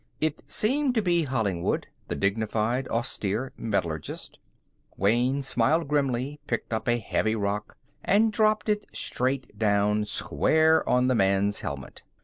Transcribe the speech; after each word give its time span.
It 0.19 0.41
seemed 0.47 0.95
to 0.95 1.01
be 1.03 1.25
Hollingwood, 1.25 1.85
the 2.07 2.15
dignified, 2.15 2.87
austere 2.87 3.53
metallurgist. 3.55 4.39
Wayne 4.97 5.43
smiled 5.43 5.87
grimly, 5.87 6.39
picked 6.47 6.73
up 6.73 6.87
a 6.87 6.97
heavy 6.97 7.35
rock, 7.35 7.77
and 8.03 8.33
dropped 8.33 8.67
it 8.67 8.87
straight 8.91 9.59
down, 9.59 10.05
square 10.05 10.89
on 10.89 11.07
the 11.07 11.13
man's 11.13 11.59
helmet. 11.59 12.01